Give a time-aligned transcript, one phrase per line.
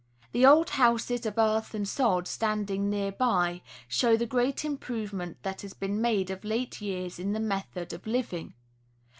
[0.31, 5.61] The old houses of earth and sod standing near by show the great improvement that
[5.61, 8.55] has been made of late years in the method of living.